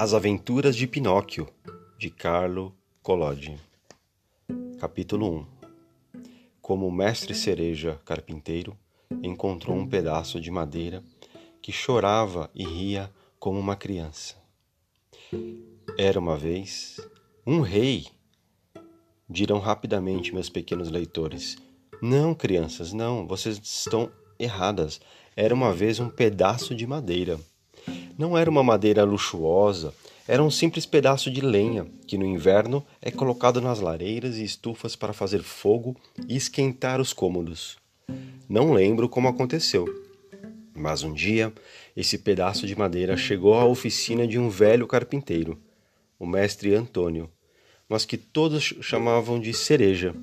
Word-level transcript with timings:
As 0.00 0.14
Aventuras 0.14 0.76
de 0.76 0.86
Pinóquio, 0.86 1.48
de 1.98 2.08
Carlo 2.08 2.72
Collodi. 3.02 3.58
Capítulo 4.78 5.40
1 5.40 5.46
Como 6.62 6.86
o 6.86 6.92
mestre 6.92 7.34
cereja 7.34 8.00
carpinteiro 8.04 8.78
encontrou 9.24 9.76
um 9.76 9.88
pedaço 9.88 10.40
de 10.40 10.52
madeira 10.52 11.02
que 11.60 11.72
chorava 11.72 12.48
e 12.54 12.64
ria 12.64 13.12
como 13.40 13.58
uma 13.58 13.74
criança. 13.74 14.36
Era 15.98 16.20
uma 16.20 16.36
vez 16.36 17.00
um 17.44 17.60
rei. 17.60 18.06
Dirão 19.28 19.58
rapidamente, 19.58 20.32
meus 20.32 20.48
pequenos 20.48 20.92
leitores. 20.92 21.56
Não, 22.00 22.36
crianças, 22.36 22.92
não, 22.92 23.26
vocês 23.26 23.58
estão 23.60 24.12
erradas. 24.38 25.00
Era 25.34 25.52
uma 25.52 25.72
vez 25.72 25.98
um 25.98 26.08
pedaço 26.08 26.72
de 26.72 26.86
madeira. 26.86 27.36
Não 28.16 28.36
era 28.36 28.50
uma 28.50 28.62
madeira 28.62 29.04
luxuosa, 29.04 29.94
era 30.26 30.42
um 30.42 30.50
simples 30.50 30.84
pedaço 30.84 31.30
de 31.30 31.40
lenha 31.40 31.86
que 32.06 32.18
no 32.18 32.26
inverno 32.26 32.84
é 33.00 33.10
colocado 33.10 33.60
nas 33.62 33.80
lareiras 33.80 34.36
e 34.36 34.44
estufas 34.44 34.94
para 34.94 35.14
fazer 35.14 35.42
fogo 35.42 35.96
e 36.28 36.36
esquentar 36.36 37.00
os 37.00 37.14
cômodos. 37.14 37.78
Não 38.48 38.72
lembro 38.72 39.08
como 39.08 39.28
aconteceu, 39.28 39.86
mas 40.74 41.02
um 41.02 41.12
dia 41.12 41.52
esse 41.96 42.18
pedaço 42.18 42.66
de 42.66 42.76
madeira 42.76 43.16
chegou 43.16 43.54
à 43.54 43.64
oficina 43.64 44.26
de 44.26 44.38
um 44.38 44.48
velho 44.48 44.86
carpinteiro, 44.86 45.58
o 46.18 46.26
mestre 46.26 46.74
Antônio, 46.74 47.30
mas 47.88 48.04
que 48.04 48.16
todos 48.16 48.74
chamavam 48.80 49.40
de 49.40 49.54
cereja, 49.54 50.14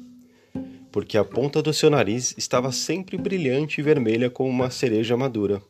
porque 0.91 1.17
a 1.17 1.25
ponta 1.25 1.61
do 1.61 1.73
seu 1.73 1.89
nariz 1.89 2.33
estava 2.37 2.71
sempre 2.71 3.17
brilhante 3.17 3.81
e 3.81 3.83
vermelha 3.83 4.29
como 4.29 4.49
uma 4.49 4.69
cereja 4.69 5.17
madura. 5.17 5.61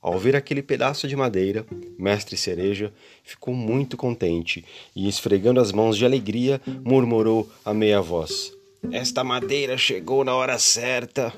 Ao 0.00 0.16
ver 0.16 0.36
aquele 0.36 0.62
pedaço 0.62 1.08
de 1.08 1.16
madeira, 1.16 1.66
Mestre 1.98 2.36
Cereja 2.36 2.92
ficou 3.24 3.52
muito 3.52 3.96
contente 3.96 4.64
e, 4.94 5.08
esfregando 5.08 5.58
as 5.58 5.72
mãos 5.72 5.96
de 5.96 6.04
alegria, 6.04 6.60
murmurou 6.84 7.50
a 7.64 7.74
meia 7.74 8.00
voz: 8.00 8.52
Esta 8.92 9.24
madeira 9.24 9.76
chegou 9.76 10.24
na 10.24 10.36
hora 10.36 10.56
certa. 10.56 11.32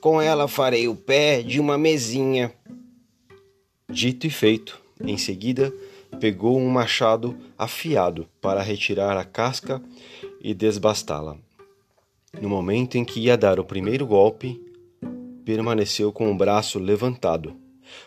Com 0.00 0.22
ela 0.22 0.46
farei 0.46 0.86
o 0.86 0.94
pé 0.94 1.42
de 1.42 1.58
uma 1.58 1.76
mesinha. 1.76 2.52
Dito 3.90 4.26
e 4.26 4.30
feito, 4.30 4.80
em 5.02 5.18
seguida, 5.18 5.72
pegou 6.20 6.56
um 6.56 6.68
machado 6.68 7.36
afiado 7.58 8.28
para 8.40 8.62
retirar 8.62 9.16
a 9.16 9.24
casca 9.24 9.82
e 10.40 10.54
desbastá-la. 10.54 11.36
No 12.40 12.48
momento 12.48 12.96
em 12.96 13.04
que 13.04 13.18
ia 13.18 13.36
dar 13.36 13.58
o 13.58 13.64
primeiro 13.64 14.06
golpe, 14.06 14.60
permaneceu 15.44 16.12
com 16.12 16.30
o 16.30 16.36
braço 16.36 16.78
levantado 16.78 17.63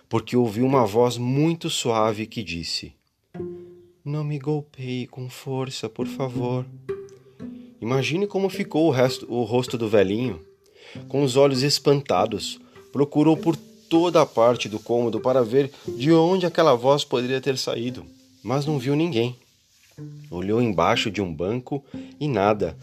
porque 0.09 0.35
ouviu 0.35 0.65
uma 0.65 0.85
voz 0.85 1.17
muito 1.17 1.69
suave 1.69 2.25
que 2.25 2.43
disse: 2.43 2.93
Não 4.03 4.23
me 4.23 4.39
golpeie 4.39 5.07
com 5.07 5.29
força, 5.29 5.89
por 5.89 6.07
favor. 6.07 6.65
Imagine 7.79 8.25
como 8.25 8.49
ficou 8.49 8.87
o, 8.87 8.91
resto, 8.91 9.31
o 9.31 9.43
rosto 9.43 9.77
do 9.77 9.87
velhinho. 9.87 10.41
Com 11.07 11.23
os 11.23 11.35
olhos 11.35 11.63
espantados, 11.63 12.59
procurou 12.91 13.37
por 13.37 13.55
toda 13.89 14.21
a 14.21 14.25
parte 14.25 14.67
do 14.67 14.79
cômodo 14.79 15.19
para 15.19 15.43
ver 15.43 15.71
de 15.87 16.11
onde 16.11 16.45
aquela 16.45 16.75
voz 16.75 17.03
poderia 17.03 17.39
ter 17.39 17.57
saído, 17.57 18.05
mas 18.43 18.65
não 18.65 18.79
viu 18.79 18.95
ninguém. 18.95 19.35
Olhou 20.29 20.61
embaixo 20.61 21.09
de 21.09 21.21
um 21.21 21.33
banco 21.33 21.83
e 22.19 22.27
nada. 22.27 22.77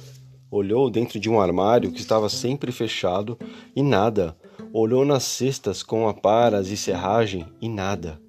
Olhou 0.51 0.89
dentro 0.89 1.19
de 1.19 1.29
um 1.29 1.41
armário 1.41 1.91
que 1.91 2.01
estava 2.01 2.29
sempre 2.29 2.71
fechado 2.71 3.39
e 3.75 3.83
nada 3.83 4.37
Olhou 4.77 5.05
nas 5.05 5.23
cestas 5.23 5.85
com 5.85 6.09
aparas 6.09 6.69
e 6.69 6.77
serragem 6.77 7.47
e 7.61 7.69
nada. 7.69 8.21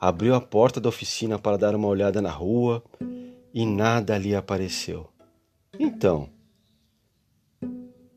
Abriu 0.00 0.34
a 0.34 0.40
porta 0.40 0.80
da 0.80 0.88
oficina 0.88 1.38
para 1.38 1.56
dar 1.56 1.76
uma 1.76 1.86
olhada 1.86 2.20
na 2.20 2.28
rua 2.28 2.82
e 3.54 3.64
nada 3.64 4.16
ali 4.16 4.34
apareceu. 4.34 5.08
Então. 5.78 6.28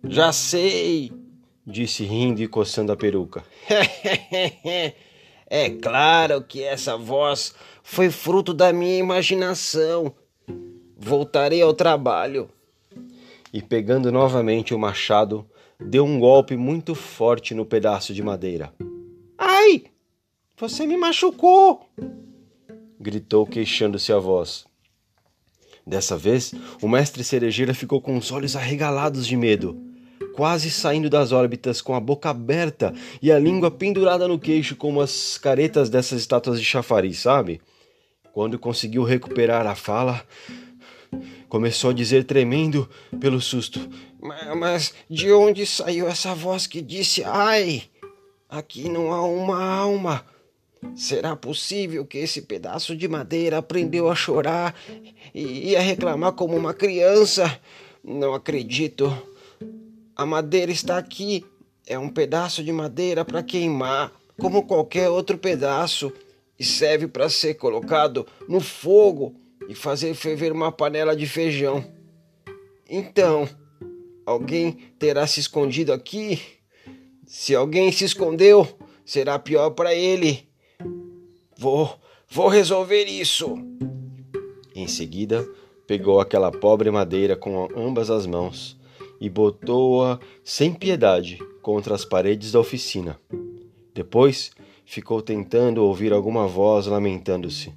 Já 0.04 0.34
sei, 0.34 1.14
disse 1.64 2.04
rindo 2.04 2.42
e 2.42 2.48
coçando 2.48 2.92
a 2.92 2.98
peruca. 2.98 3.44
é 5.46 5.70
claro 5.70 6.42
que 6.42 6.64
essa 6.64 6.98
voz 6.98 7.54
foi 7.84 8.10
fruto 8.10 8.52
da 8.52 8.74
minha 8.74 8.98
imaginação. 8.98 10.12
Voltarei 10.98 11.62
ao 11.62 11.72
trabalho. 11.72 12.50
E 13.54 13.62
pegando 13.62 14.12
novamente 14.12 14.74
o 14.74 14.80
machado, 14.80 15.48
deu 15.80 16.06
um 16.06 16.20
golpe 16.20 16.56
muito 16.56 16.96
forte 16.96 17.54
no 17.54 17.66
pedaço 17.66 18.14
de 18.14 18.24
madeira. 18.24 18.74
Ai! 19.38 19.86
Você 20.58 20.86
me 20.86 20.96
machucou! 20.96 21.90
gritou, 23.06 23.46
queixando-se 23.46 24.12
a 24.12 24.18
voz. 24.18 24.66
Dessa 25.86 26.18
vez, 26.18 26.54
o 26.82 26.88
mestre 26.88 27.24
cerejeira 27.24 27.74
ficou 27.74 28.02
com 28.02 28.18
os 28.18 28.32
olhos 28.32 28.56
arregalados 28.56 29.28
de 29.28 29.38
medo, 29.38 29.80
quase 30.34 30.72
saindo 30.72 31.10
das 31.10 31.32
órbitas 31.32 31.82
com 31.82 31.94
a 31.94 32.00
boca 32.00 32.32
aberta 32.32 32.92
e 33.22 33.32
a 33.32 33.38
língua 33.38 33.70
pendurada 33.70 34.28
no 34.28 34.40
queixo 34.40 34.76
como 34.76 35.02
as 35.02 35.38
caretas 35.38 35.88
dessas 35.88 36.22
estátuas 36.22 36.60
de 36.60 36.66
chafariz, 36.66 37.20
sabe? 37.20 37.62
Quando 38.34 38.58
conseguiu 38.58 39.04
recuperar 39.04 39.68
a 39.68 39.76
fala, 39.76 40.26
Começou 41.56 41.92
a 41.92 41.94
dizer 41.94 42.26
tremendo 42.26 42.86
pelo 43.18 43.40
susto: 43.40 43.80
Mas 44.58 44.94
de 45.10 45.32
onde 45.32 45.66
saiu 45.66 46.06
essa 46.06 46.36
voz 46.36 46.68
que 46.68 46.82
disse: 46.82 47.24
Ai, 47.24 47.84
aqui 48.50 48.90
não 48.90 49.14
há 49.14 49.26
uma 49.26 49.64
alma? 49.64 50.26
Será 50.98 51.34
possível 51.34 52.06
que 52.06 52.18
esse 52.18 52.42
pedaço 52.42 52.94
de 52.94 53.08
madeira 53.08 53.60
aprendeu 53.60 54.10
a 54.10 54.16
chorar 54.16 54.76
e 55.34 55.74
a 55.78 55.80
reclamar 55.80 56.34
como 56.34 56.58
uma 56.58 56.74
criança? 56.74 57.58
Não 58.04 58.34
acredito. 58.34 59.18
A 60.14 60.26
madeira 60.26 60.74
está 60.74 60.98
aqui. 60.98 61.46
É 61.88 61.98
um 61.98 62.10
pedaço 62.10 62.66
de 62.66 62.72
madeira 62.74 63.24
para 63.24 63.42
queimar, 63.42 64.12
como 64.38 64.68
qualquer 64.68 65.08
outro 65.10 65.38
pedaço, 65.38 66.12
e 66.60 66.66
serve 66.66 67.08
para 67.08 67.30
ser 67.30 67.54
colocado 67.54 68.28
no 68.46 68.60
fogo 68.60 69.45
e 69.68 69.76
fazer 69.76 70.14
ferver 70.14 70.52
uma 70.52 70.72
panela 70.72 71.16
de 71.16 71.26
feijão. 71.28 71.84
Então, 72.90 73.48
alguém 74.26 74.78
terá 75.00 75.26
se 75.26 75.40
escondido 75.40 75.92
aqui? 75.92 76.42
Se 77.26 77.56
alguém 77.56 77.92
se 77.92 78.06
escondeu, 78.06 78.68
será 79.04 79.40
pior 79.40 79.72
para 79.72 79.94
ele. 79.94 80.48
Vou, 81.58 81.94
vou 82.30 82.48
resolver 82.48 83.06
isso. 83.06 83.56
Em 84.76 84.88
seguida, 84.88 85.48
pegou 85.88 86.20
aquela 86.20 86.52
pobre 86.52 86.92
madeira 86.92 87.36
com 87.36 87.68
ambas 87.76 88.10
as 88.10 88.26
mãos 88.26 88.78
e 89.20 89.30
botou-a 89.30 90.20
sem 90.44 90.74
piedade 90.74 91.40
contra 91.62 91.96
as 91.96 92.06
paredes 92.06 92.52
da 92.52 92.60
oficina. 92.60 93.20
Depois, 93.94 94.52
ficou 94.86 95.22
tentando 95.22 95.84
ouvir 95.84 96.14
alguma 96.14 96.48
voz 96.48 96.86
lamentando-se. 96.86 97.74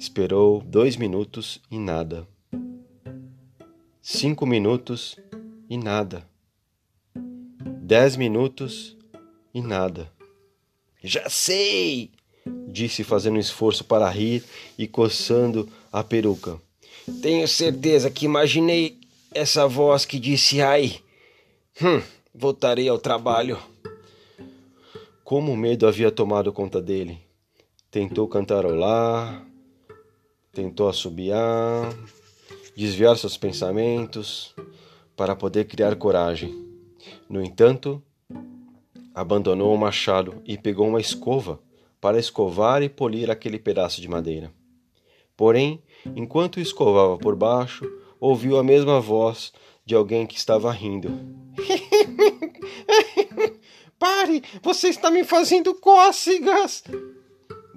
Esperou 0.00 0.62
dois 0.62 0.96
minutos 0.96 1.60
e 1.70 1.78
nada. 1.78 2.26
Cinco 4.00 4.46
minutos 4.46 5.14
e 5.68 5.76
nada. 5.76 6.26
Dez 7.82 8.16
minutos 8.16 8.96
e 9.52 9.60
nada. 9.60 10.10
Já 11.04 11.28
sei! 11.28 12.10
disse, 12.66 13.04
fazendo 13.04 13.36
um 13.36 13.40
esforço 13.40 13.84
para 13.84 14.08
rir 14.08 14.42
e 14.78 14.88
coçando 14.88 15.68
a 15.92 16.02
peruca. 16.02 16.58
Tenho 17.20 17.46
certeza 17.46 18.10
que 18.10 18.24
imaginei 18.24 18.98
essa 19.34 19.68
voz 19.68 20.06
que 20.06 20.18
disse 20.18 20.62
ai. 20.62 20.98
Hum, 21.82 22.02
voltarei 22.34 22.88
ao 22.88 22.98
trabalho. 22.98 23.58
Como 25.22 25.52
o 25.52 25.56
medo 25.58 25.86
havia 25.86 26.10
tomado 26.10 26.54
conta 26.54 26.80
dele. 26.80 27.18
Tentou 27.90 28.26
cantarolar, 28.26 29.49
tentou 30.52 30.88
assobiar, 30.88 31.94
desviar 32.76 33.16
seus 33.16 33.36
pensamentos 33.36 34.54
para 35.16 35.36
poder 35.36 35.66
criar 35.66 35.94
coragem. 35.96 36.66
No 37.28 37.42
entanto, 37.42 38.02
abandonou 39.14 39.74
o 39.74 39.78
machado 39.78 40.40
e 40.44 40.56
pegou 40.56 40.88
uma 40.88 41.00
escova 41.00 41.60
para 42.00 42.18
escovar 42.18 42.82
e 42.82 42.88
polir 42.88 43.30
aquele 43.30 43.58
pedaço 43.58 44.00
de 44.00 44.08
madeira. 44.08 44.52
Porém, 45.36 45.82
enquanto 46.16 46.60
escovava 46.60 47.18
por 47.18 47.36
baixo, 47.36 47.84
ouviu 48.18 48.58
a 48.58 48.64
mesma 48.64 49.00
voz 49.00 49.52
de 49.84 49.94
alguém 49.94 50.26
que 50.26 50.36
estava 50.36 50.72
rindo. 50.72 51.10
Pare! 53.98 54.42
Você 54.62 54.88
está 54.88 55.10
me 55.10 55.24
fazendo 55.24 55.74
cócegas! 55.74 56.84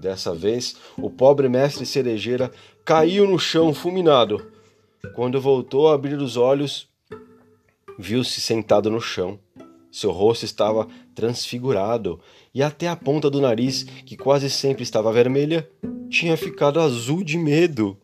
Dessa 0.04 0.36
vez, 0.36 0.76
o 0.98 1.10
pobre 1.10 1.48
mestre 1.48 1.86
cerejeira 1.86 2.52
caiu 2.84 3.26
no 3.26 3.40
chão 3.40 3.74
fulminado. 3.74 4.52
Quando 5.16 5.40
voltou 5.40 5.88
a 5.88 5.96
abrir 5.96 6.18
os 6.18 6.36
olhos, 6.36 6.90
viu-se 7.98 8.42
sentado 8.42 8.92
no 8.92 9.00
chão, 9.00 9.40
Seu 9.90 10.12
rosto 10.12 10.44
estava 10.44 10.90
transfigurado 11.16 12.20
e 12.54 12.62
até 12.62 12.90
a 12.90 12.98
ponta 12.98 13.30
do 13.30 13.40
nariz, 13.40 13.84
que 13.84 14.18
quase 14.18 14.50
sempre 14.50 14.84
estava 14.84 15.14
vermelha, 15.14 15.70
tinha 16.10 16.36
ficado 16.36 16.82
azul 16.82 17.24
de 17.24 17.38
medo. 17.38 17.98